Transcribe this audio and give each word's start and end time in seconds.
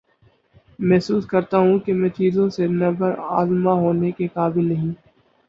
محسوس 0.79 1.25
کرتا 1.27 1.57
ہوں 1.57 1.77
کہ 1.79 1.93
میں 1.93 2.09
چیزوں 2.09 2.49
سے 2.49 2.67
نبرد 2.69 3.19
آزما 3.31 3.73
ہونے 3.75 4.11
کے 4.11 4.27
قابل 4.33 4.67
نہی 4.69 4.91